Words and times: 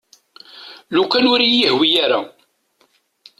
Lukan 0.95 1.29
ur 1.33 1.39
iyi-yehwi 1.41 1.89
ara. 2.05 2.19